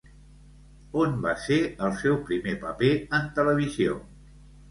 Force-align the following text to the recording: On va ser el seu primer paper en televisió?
On 1.01 1.13
va 1.25 1.33
ser 1.43 1.57
el 1.89 1.93
seu 1.99 2.17
primer 2.29 2.55
paper 2.65 2.91
en 3.19 3.31
televisió? 3.39 4.01